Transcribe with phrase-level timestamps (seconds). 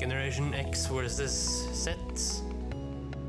[0.00, 1.34] Generation X versus
[1.76, 1.92] Z.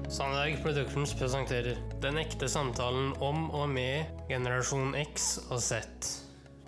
[0.10, 5.82] Sandberg Productions presenterer Den ekte samtalen om og med generasjon X og Z.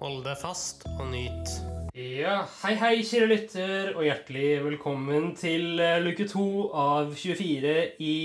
[0.02, 1.54] Hold deg fast og nyt.
[1.96, 6.46] Ja, hei hei, kjære lytter, og hjertelig velkommen til eh, luke to
[6.76, 8.16] av 24 i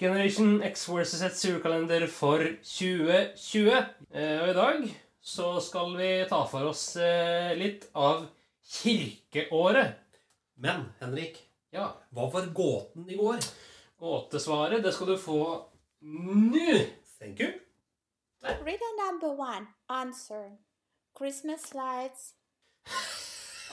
[0.00, 3.70] Generation X versus Z surkalender for 2020.
[4.10, 4.88] Eh, Og i dag
[5.22, 8.26] så skal vi ta for oss eh, litt av
[8.66, 10.02] kirkeåret.
[10.56, 13.42] Men Henrik, Ja, hva var gåten i går?
[14.00, 15.40] Gåtesvaret, det skal du få
[16.00, 16.76] nå.
[17.18, 17.50] Thank you.
[18.64, 19.66] Riddle number one.
[19.88, 20.56] Answer.
[21.18, 22.32] Christmas lights.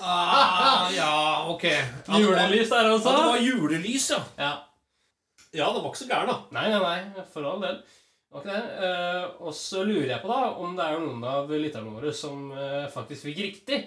[0.01, 1.63] Ah, ja, ok.
[2.07, 3.09] At Julelys der altså?
[3.09, 4.21] At det var julelys, ja.
[4.37, 4.53] Ja.
[5.53, 6.37] Ja, det var ikke så gæren, da.
[6.51, 6.79] Nei, nei,
[7.13, 7.83] nei, for all del.
[8.33, 12.47] Eh, og så lurer jeg på da om det er noen av lytterne våre som
[12.49, 13.77] uh, faktisk fikk riktig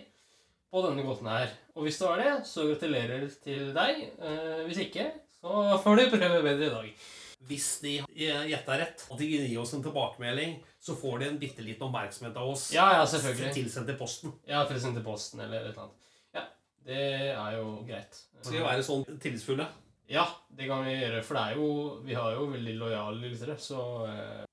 [0.77, 1.53] på denne gåten her.
[1.77, 4.03] Og hvis det var det, så gratulerer til deg.
[4.21, 5.07] Eh, hvis ikke,
[5.39, 7.07] så får du prøve bedre i dag.
[7.47, 11.65] Hvis de gjetta rett, og de gir oss en tilbakemelding, så får de en bitte
[11.65, 12.67] liten oppmerksomhet av oss.
[12.75, 13.53] Ja, ja, selvfølgelig.
[13.55, 14.35] Tilsendt til posten.
[14.49, 16.13] Ja, tilsendt til posten eller et eller annet.
[16.35, 16.45] Ja,
[16.89, 17.03] det
[17.37, 18.21] er jo greit.
[18.41, 19.69] Skal vi være sånn tillitsfulle?
[20.11, 20.27] Ja,
[20.59, 21.69] det kan vi gjøre, for det er jo
[22.07, 24.45] Vi har jo veldig lojale lyttere, så eh,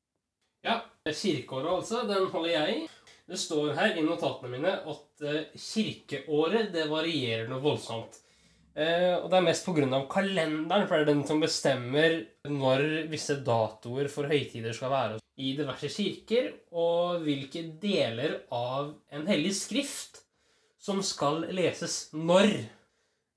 [0.65, 0.79] Ja.
[1.03, 2.05] Kirkeåret, altså.
[2.07, 2.83] Den holder jeg i.
[3.29, 8.19] Det står her i notatene mine at eh, kirkeåret det varierer noe voldsomt.
[8.73, 10.01] Eh, og det er mest pga.
[10.11, 12.17] kalenderen, for det er den som bestemmer
[12.49, 19.25] når visse datoer for høytider skal være i diverse kirker, og hvilke deler av en
[19.29, 20.19] hellig skrift
[20.81, 22.51] som skal leses når.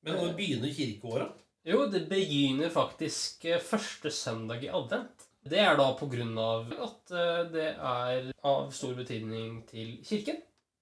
[0.02, 1.44] Men når begynner kirkeåret?
[1.66, 5.30] Jo, det begynner faktisk eh, første søndag i advent.
[5.46, 10.40] Det er da på grunn av at eh, det er av stor betydning til kirken.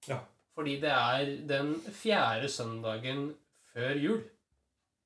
[0.09, 0.21] Ja.
[0.55, 3.27] Fordi det er den fjerde søndagen
[3.73, 4.23] før jul.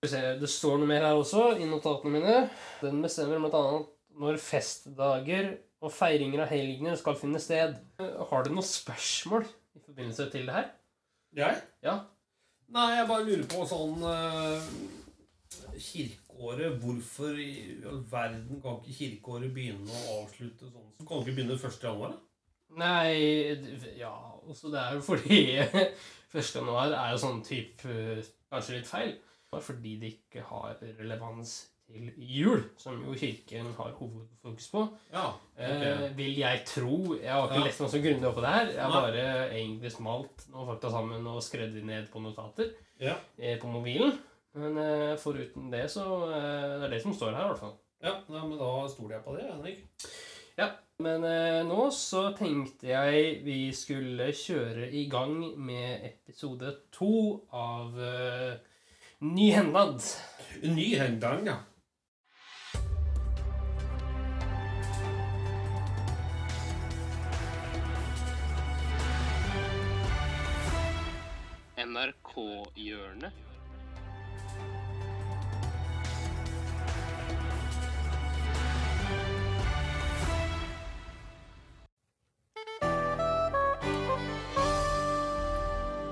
[0.03, 2.35] Det står noe mer her også i notatene mine.
[2.83, 3.81] Den bestemmer bl.a.
[4.21, 7.75] når festdager og feiringer av helgener skal finne sted.
[7.99, 10.71] Har du noen spørsmål i forbindelse til det her?
[11.39, 11.59] Jeg?
[11.85, 11.99] Ja.
[12.75, 14.71] Nei, jeg bare lurer på sånn uh,
[16.39, 20.91] Kirkeåret Hvorfor i all verden kan ikke kirkeåret begynne å avslutte sånn?
[21.01, 21.79] Så kan det ikke begynne 1.
[21.83, 22.13] januar?
[22.13, 22.25] da?
[22.79, 24.13] Nei Ja,
[24.47, 25.41] også det er jo fordi
[26.39, 26.53] 1.
[26.61, 28.23] januar er jo sånn type eh,
[28.53, 29.17] Kanskje litt feil.
[29.53, 31.51] Fordi det ikke har relevans
[31.89, 34.83] til jul, som jo kirken har hovedfokus på.
[35.13, 35.27] Ja.
[35.57, 37.15] Eh, vil jeg tro.
[37.17, 37.65] Jeg har ikke Ja.
[37.65, 38.73] lest noe så grundig oppå på det her.
[38.77, 43.17] Jeg har bare egentlig smalt noen fakta sammen og skrevet ned på notater Ja.
[43.39, 44.17] eh, på mobilen.
[44.57, 47.77] Men eh, foruten det, så eh, Det er det som står her, i hvert fall.
[48.03, 49.85] ja nei, men da stoler jeg på det, Henrik.
[50.99, 57.95] Men eh, nå så tenkte jeg vi skulle kjøre i gang med episode to av
[58.03, 58.57] eh,
[59.23, 60.03] Ny hendad.
[60.59, 61.61] En ny hengang, ja.
[71.79, 73.48] NRK-hjørnet.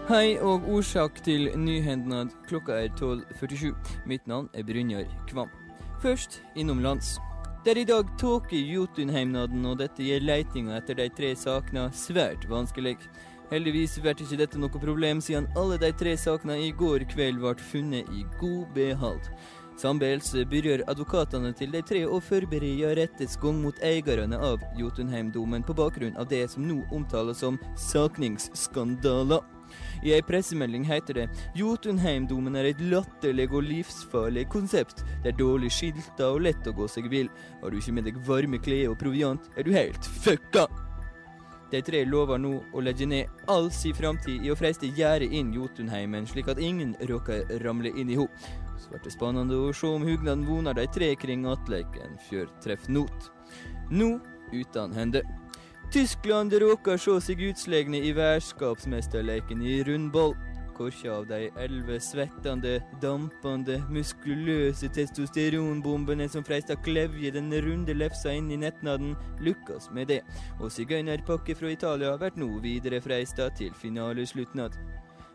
[0.06, 2.28] Hei og årsak til nyhendnad.
[2.46, 3.72] Klokka er 12.47.
[4.06, 5.48] Mitt navn er Brynjar Kvam.
[5.98, 7.16] Først innomlands.
[7.64, 11.88] Det er i dag tåke i Jotunheimnaden, og dette gjør leitinga etter de tre sakene
[11.90, 12.94] svært vanskelig.
[13.50, 17.56] Heldigvis blir ikke dette noe problem, siden alle de tre sakene i går kveld ble
[17.72, 19.26] funnet i god behold.
[19.76, 25.74] Samtidig begynner advokatene til de tre å forberede rettets gang mot eierne av Jotunheimdomen på
[25.74, 27.58] bakgrunn av det som nå omtales som
[27.90, 29.55] sakningsskandaler.
[30.04, 31.27] I ei pressemelding heter det
[31.59, 35.04] Jotunheimdomen er et latterlig og livsfarlig konsept.
[35.25, 37.31] Det er dårlig skilta og lett å gå seg vill.
[37.62, 40.66] Har du ikke med deg varme klær og proviant, er du helt fucka!
[41.71, 45.50] De tre lover nå å legge ned all sin framtid i å freiste gjerdet inn
[45.54, 48.28] Jotunheimen, slik at ingen råker ramle inn i ho.
[48.78, 52.86] Så blir det spennende å se om hugnaden vonar de tre kring attleik en fjørtreff
[52.86, 53.33] not.
[53.91, 54.15] Nå
[54.53, 55.24] uten hende.
[55.92, 60.34] Tyskland råker sjå seg utslegne i værskapsmesterleken i rundball.
[60.77, 68.50] Hvilke av de elleve svettende, dampende, muskuløse testosteronbombene som freista klevje den runde lefsa inn
[68.53, 70.21] i nettnaden, lukkes med det,
[70.60, 74.77] og sigøynerpakke fra Italia blir nå videre freista til finalesluttnad.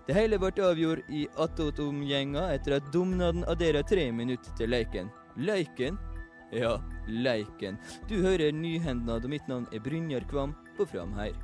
[0.06, 5.10] Det hele ble avgjort i attåtomgjenga etter at domnaden adderer tre minutter til leiken.
[5.40, 5.98] Leiken?
[6.52, 7.78] Ja, leiken.
[8.10, 11.36] Du hører nyhendnad, og mitt navn er Brynjar Kvam på Framheir.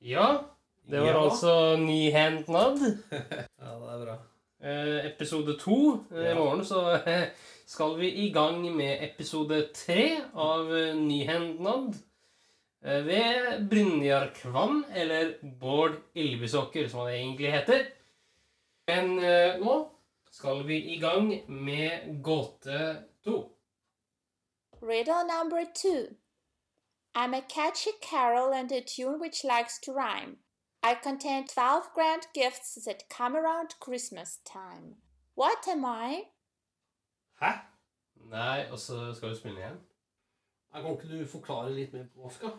[0.00, 0.44] Ja,
[0.90, 1.24] det var Ja.
[1.30, 2.78] altså Nyhendnad.
[3.60, 4.16] Ja, det er bra.
[4.62, 6.04] Eh, episode to.
[6.14, 7.28] Eh, I morgen så eh,
[7.66, 11.94] skal vi i gang med episode tre av eh, Nyhendnad.
[12.84, 17.86] Eh, ved Brynjar Kvam, eller Bård Ylvisåker, som han egentlig heter.
[18.86, 19.90] Men eh, nå
[20.30, 23.50] skal vi i gang med gåte to.
[24.82, 26.14] Riddle number two.
[27.14, 30.36] I'm a catchy carol and a tune which likes to rhyme.
[30.82, 34.94] I contain 12 grand gifts that come around Christmas time.
[35.34, 36.22] What am I?
[37.40, 37.52] Hæ?
[38.14, 39.80] Nei, og så skal du spille igjen.
[40.72, 42.50] Kan ikke du forklare litt mer på da?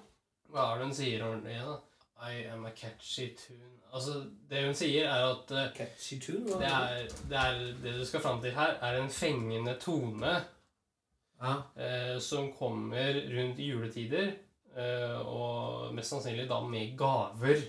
[0.49, 1.77] Hva er det hun sier ordentlig da?
[2.19, 3.77] I am a catchy tune.
[3.95, 4.17] Altså,
[4.49, 6.43] det hun sier, er at eh, Catchy tune?
[6.49, 10.33] hva det, er, det, er, det du skal fram til her, er en fengende tone
[11.39, 11.53] Ja.
[11.79, 14.33] eh, som kommer rundt juletider.
[14.75, 17.63] Eh, og mest sannsynlig da med gaver.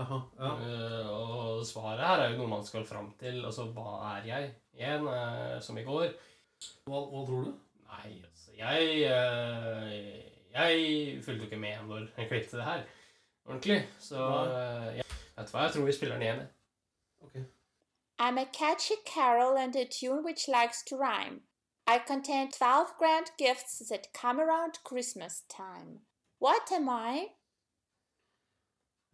[0.00, 0.50] Aha, ja.
[0.66, 3.38] Eh, og svaret her er jo noe man skal fram til.
[3.46, 4.50] Altså, hva er jeg?
[4.80, 6.10] Igjen, eh, som i går.
[6.90, 7.54] Hva, hva tror du?
[7.90, 12.82] Nei, altså, jeg eh, Jeg fulgte jo ikke med når jeg klippet det her
[13.44, 13.88] ordentlig.
[13.98, 15.04] Så eh, jeg,
[15.36, 16.38] vet du hva, jeg tror vi spiller den igjen.
[16.38, 16.48] jeg.
[17.20, 17.34] Ok.
[18.18, 21.40] I'm a catchy carol and a tune which likes to rhyme.
[21.86, 26.00] I contain 12 grand gifts that come around Christmas time.
[26.40, 27.14] What am I?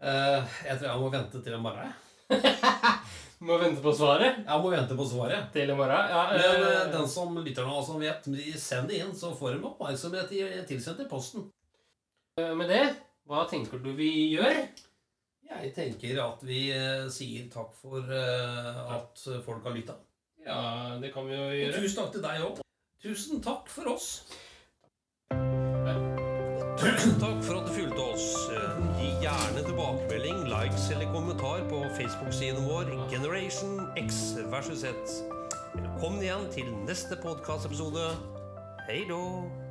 [0.03, 1.93] Eh, jeg tror jeg må vente til i morgen.
[3.45, 5.51] Må vente på svaret Ja, må vente på svaret.
[5.53, 6.09] til i morgen.
[6.09, 9.57] Ja, Men eh, den som lytter nå, som vet, de send det inn, så får
[9.59, 11.51] de oppmerksomhet i- tilsendt i posten.
[12.39, 12.97] eh, med det,
[13.29, 14.69] hva tenker du vi gjør?
[15.49, 16.71] Jeg tenker at vi
[17.11, 19.95] sier takk for eh, at folk har lytta.
[20.47, 21.81] Ja, det kan vi jo Og gjøre.
[21.83, 22.61] tusen takk til deg òg.
[23.03, 24.25] Tusen takk for oss.
[26.79, 27.96] Tusen takk for at du fulgte
[31.57, 34.87] kommentar på Facebook-siden vår Generation X versus Z.
[35.75, 38.11] Velkommen igjen til neste podkastepisode.
[38.89, 39.66] Hei då!